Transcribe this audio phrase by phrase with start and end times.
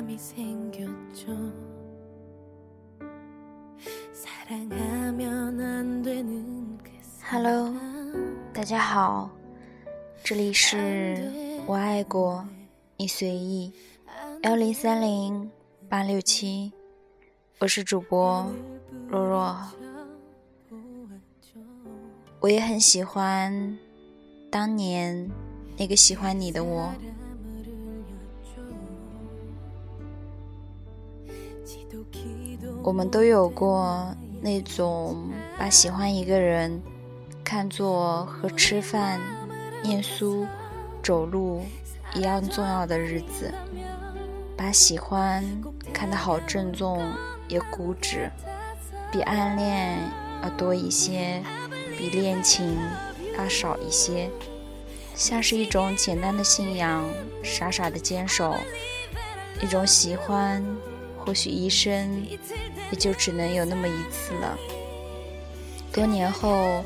[0.00, 1.26] 마음이 생겼죠
[4.10, 6.90] 사랑하면 안 되는 그
[7.30, 7.74] Hello，
[8.54, 9.30] 大家好，
[10.24, 11.30] 这里是
[11.66, 12.46] 我爱过
[12.96, 13.70] 你随意
[14.44, 15.50] 幺零三零
[15.90, 16.72] 八六七，
[17.58, 18.50] 我是主播
[19.08, 19.58] 若若。
[22.40, 23.76] 我也很喜欢
[24.50, 25.30] 当年
[25.76, 26.90] 那个喜欢你的我。
[32.83, 36.81] 我们都有过那种把喜欢一个人
[37.43, 39.19] 看作和吃饭、
[39.83, 40.47] 念书、
[41.03, 41.63] 走路
[42.15, 43.53] 一样重要的日子，
[44.57, 45.43] 把喜欢
[45.93, 47.07] 看得好郑重
[47.47, 48.29] 也固执，
[49.11, 49.99] 比暗恋
[50.41, 51.43] 要多一些，
[51.97, 52.77] 比恋情
[53.37, 54.29] 要少一些，
[55.13, 57.03] 像是一种简单的信仰，
[57.43, 58.55] 傻傻的坚守，
[59.61, 60.63] 一种喜欢。
[61.25, 62.25] 或许一生
[62.91, 64.57] 也就只能有那么一次了。
[65.93, 66.83] 多年后，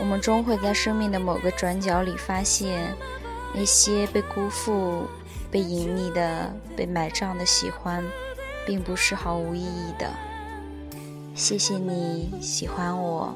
[0.00, 2.94] 我们终会在生命的某个转角里发现，
[3.54, 5.06] 那些被辜负、
[5.50, 8.04] 被隐匿的、被买账的喜欢，
[8.66, 10.10] 并不是毫无意义的。
[11.34, 13.34] 谢谢你喜欢我，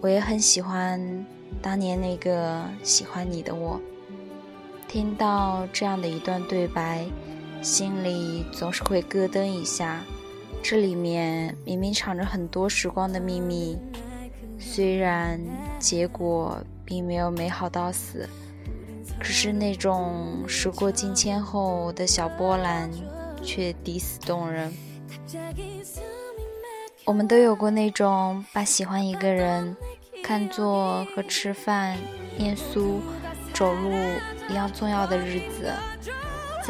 [0.00, 1.26] 我也很喜欢
[1.60, 3.80] 当年那个喜欢你的我。
[4.88, 7.04] 听到这样的一段对白。
[7.62, 10.02] 心里总是会咯噔一下，
[10.62, 13.78] 这里面明明藏着很多时光的秘密，
[14.58, 15.38] 虽然
[15.78, 18.28] 结果并没有美好到死，
[19.18, 22.90] 可是那种时过境迁后的小波澜
[23.42, 24.72] 却抵死动人。
[27.04, 29.76] 我们都有过那种把喜欢一个人
[30.22, 31.96] 看作和吃饭、
[32.38, 33.00] 念书、
[33.52, 33.90] 走路
[34.48, 35.72] 一样重要的日子。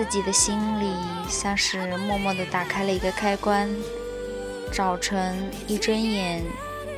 [0.01, 0.95] 自己的心里
[1.29, 3.69] 像是默默地打开了一个开关，
[4.73, 6.43] 早晨一睁眼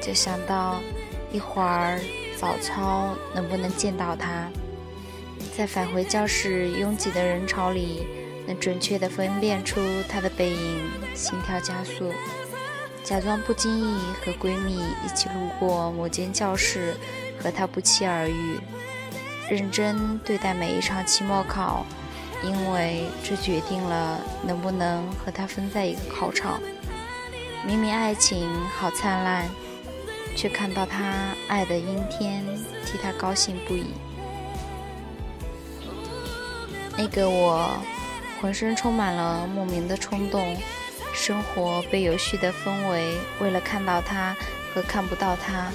[0.00, 0.80] 就想到
[1.32, 1.98] 一会儿
[2.38, 4.48] 早操能不能见到他，
[5.58, 8.06] 在返回教室拥挤的人潮里
[8.46, 12.12] 能准确地分辨出他的背影，心跳加速，
[13.02, 16.94] 假装不经意和闺蜜一起路过某间教室，
[17.36, 18.60] 和他不期而遇，
[19.50, 21.84] 认真对待每一场期末考。
[22.44, 26.60] 因为这决定了能不能和他分在一个考场。
[27.64, 29.48] 明明爱情好灿烂，
[30.36, 32.44] 却看到他爱的阴天，
[32.84, 33.86] 替他高兴不已。
[36.98, 37.70] 那个我，
[38.41, 40.56] 浑身充满了莫名的冲动，
[41.14, 44.36] 生活被有序的分为为了看到他
[44.74, 45.70] 和看不到他。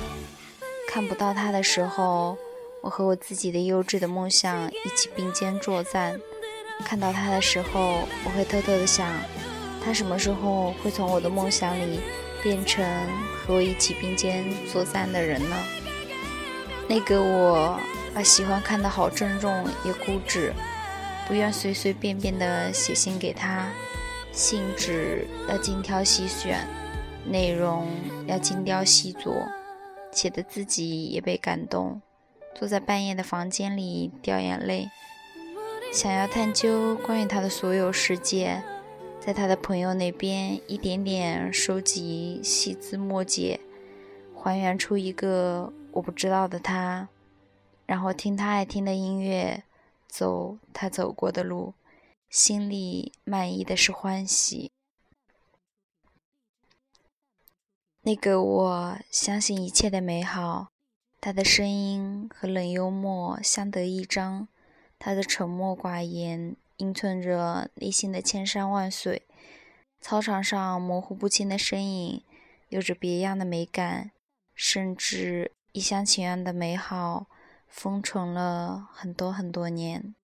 [0.89, 2.38] 看不到他的时候，
[2.81, 6.19] 我和我自己的幼稚的梦想一起并肩作战。
[6.85, 9.11] 看到他的时候，我会偷偷的想，
[9.83, 11.99] 他什么时候会从我的梦想里
[12.41, 12.85] 变成
[13.35, 15.55] 和我一起并肩作战的人呢？
[16.87, 17.77] 那个我
[18.13, 20.53] 把喜欢看得好郑重也固执，
[21.27, 23.67] 不愿随随便便的写信给他，
[24.31, 26.66] 信纸要精挑细选，
[27.25, 27.87] 内容
[28.27, 29.45] 要精雕细琢，
[30.13, 32.01] 写的自己也被感动，
[32.55, 34.87] 坐在半夜的房间里掉眼泪。
[35.91, 38.63] 想要探究关于他的所有世界，
[39.19, 43.59] 在他的朋友那边一点点收集细枝末节，
[44.35, 47.09] 还原出一个我不知道的他，
[47.87, 49.63] 然后听他爱听的音乐，
[50.07, 51.73] 走他走过的路，
[52.29, 54.71] 心里满意的是欢喜。
[58.03, 60.67] 那个我相信一切的美好，
[61.19, 64.47] 他的声音和冷幽默相得益彰。
[65.00, 69.28] 他的沉默寡言映衬着内心的千山万水，
[70.02, 72.23] 操场上模糊不清的身影，
[72.70, 74.11] 有着别样的美感，
[74.53, 77.28] 甚至一厢情愿的美好，
[77.67, 80.16] 封存了很多很多年。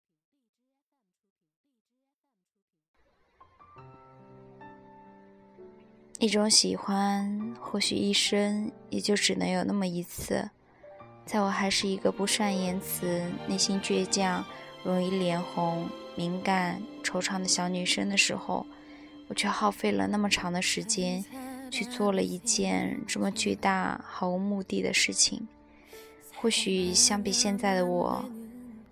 [6.19, 10.51] 一种喜欢，或许一生也就只能有那么一次。
[11.25, 14.43] 在我还是一个不善言辞、内心倔强。
[14.83, 18.65] 容易脸红、敏感、惆怅的小女生的时候，
[19.29, 21.23] 我却耗费了那么长的时间，
[21.71, 25.47] 去做了一件这么巨大、毫无目的的事情。
[26.35, 28.25] 或许相比现在的我，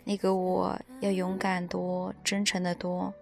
[0.05, 3.13] 那个我要勇敢多、真诚的多。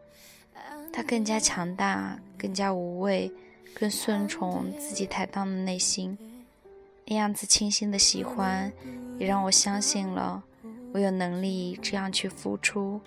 [0.93, 3.31] 他更加强大，更加无畏，
[3.73, 6.15] 更顺从自己坦荡的内心。
[7.09, 8.71] 那样子清新的喜欢，
[9.17, 10.43] 也让我相信了。
[10.93, 13.01] 我有能力这样去付出，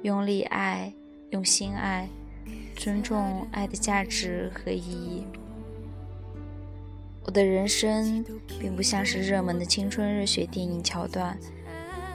[0.00, 0.90] 用力爱，
[1.30, 2.08] 用心爱，
[2.74, 5.26] 尊重爱的价值和意义。
[7.24, 8.24] 我的人生
[8.58, 11.38] 并不像是热门的青春热血电影桥段，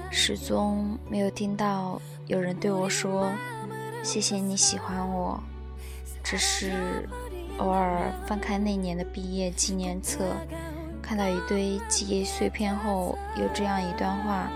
[0.09, 3.31] 始终没有听到有人对我说
[4.03, 5.39] “谢谢你喜欢我”，
[6.23, 7.07] 只是
[7.59, 10.35] 偶尔翻开那年的毕业纪念册，
[11.07, 14.51] 看到一堆记忆碎片后，有这样一段话：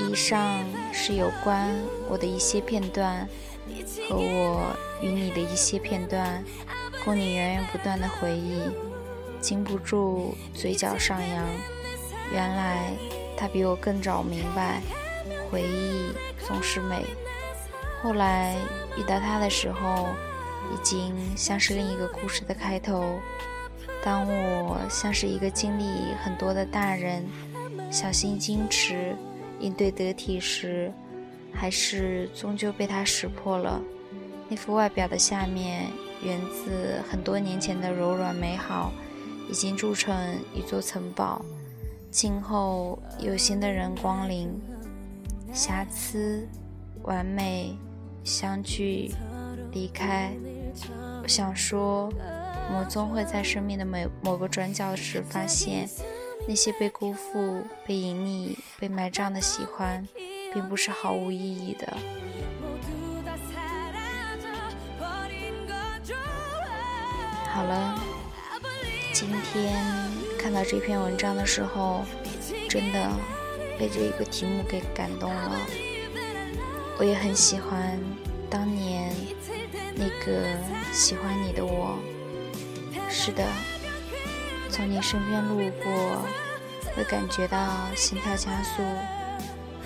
[0.00, 1.68] 以上是有关
[2.08, 3.28] 我的一些片段
[4.08, 6.42] 和我与你的一些片段，
[7.04, 8.62] 供你源源不断的回忆。
[9.38, 11.44] 禁不住嘴角上扬，
[12.32, 12.90] 原来
[13.36, 14.80] 他比我更早明白，
[15.50, 16.10] 回忆
[16.46, 17.04] 总是美。
[18.02, 18.56] 后来
[18.96, 20.06] 遇到他的时候，
[20.72, 23.20] 已经像是另一个故事的开头。
[24.04, 25.84] 当我像是一个经历
[26.22, 27.24] 很多的大人，
[27.90, 29.14] 小心矜持，
[29.60, 30.92] 应对得体时，
[31.52, 33.80] 还是终究被他识破了。
[34.48, 35.86] 那副外表的下面，
[36.22, 38.92] 源自很多年前的柔软美好。
[39.50, 40.14] 已经铸成
[40.54, 41.40] 一座城堡，
[42.10, 44.50] 今后有心的人光临，
[45.54, 46.46] 瑕疵、
[47.04, 47.74] 完美、
[48.24, 49.10] 相聚、
[49.72, 50.34] 离开。
[51.22, 52.12] 我想说，
[52.68, 55.88] 我们终会在生命的某某个转角时，发现
[56.46, 60.06] 那些被辜负、被隐匿、被埋葬的喜欢，
[60.52, 61.96] 并不是毫无意义的。
[67.46, 67.98] 好了。
[69.10, 69.74] 今天
[70.38, 72.04] 看到这篇文章的时候，
[72.68, 73.10] 真的
[73.76, 75.58] 被这一个题目给感动了。
[77.00, 77.98] 我也很喜欢
[78.48, 79.12] 当年
[79.96, 80.46] 那个
[80.92, 81.98] 喜欢你的我。
[83.20, 83.44] 是的，
[84.70, 86.24] 从你身边路过，
[86.94, 87.58] 会感觉到
[87.96, 88.80] 心跳加速，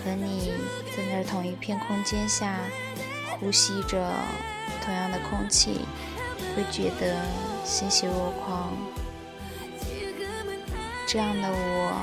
[0.05, 0.53] 和你
[0.95, 2.59] 在那同一片空间下
[3.31, 4.13] 呼吸着
[4.85, 5.81] 同样的空气，
[6.55, 7.17] 会觉得
[7.65, 8.77] 欣喜若狂。
[11.07, 12.03] 这样的我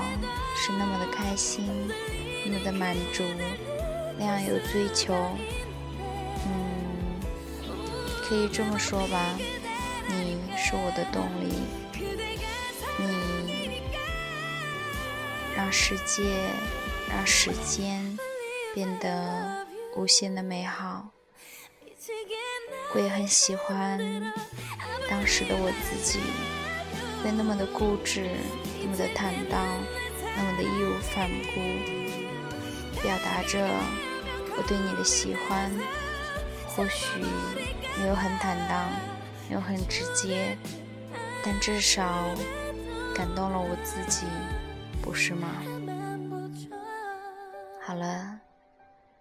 [0.58, 1.70] 是那么的开心，
[2.44, 3.24] 那么的满足，
[4.18, 5.14] 那样有追求。
[6.48, 7.22] 嗯，
[8.24, 9.38] 可以这么说吧，
[10.10, 11.64] 你是我的动力，
[12.98, 13.82] 你
[15.56, 16.24] 让世界、
[17.08, 18.18] 让时间
[18.74, 19.66] 变得
[19.96, 21.08] 无限的美好。
[22.94, 24.00] 我也很喜欢
[25.10, 26.20] 当时的我自己。
[27.22, 28.30] 会那么的固执，
[28.82, 29.68] 那么的坦荡，
[30.36, 31.60] 那么的义无反顾，
[33.02, 33.60] 表达着
[34.56, 35.70] 我对你的喜欢。
[36.66, 37.20] 或许
[38.00, 38.90] 没有很坦荡，
[39.50, 40.56] 没有很直接，
[41.44, 42.24] 但至少
[43.16, 44.28] 感动了我自己，
[45.02, 45.48] 不是吗？
[47.82, 48.40] 好了，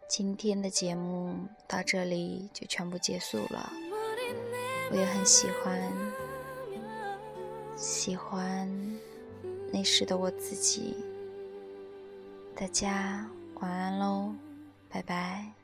[0.06, 1.34] 今天的节目
[1.66, 3.72] 到这里就全部结束了。
[4.90, 5.80] 我也很喜欢。
[7.74, 8.68] 喜欢
[9.72, 10.96] 那时的我自己。
[12.54, 13.24] 大家
[13.60, 14.34] 晚安喽，
[14.88, 15.57] 拜拜。